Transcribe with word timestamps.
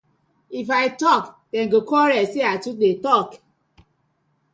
If 0.49 0.67
I 0.83 0.85
tok 1.01 1.23
dem 1.51 1.69
go 1.73 1.79
quarll 1.89 2.23
say 2.31 2.43
I 2.51 2.55
too 2.63 2.75
dey 2.81 2.95
tok. 3.05 3.29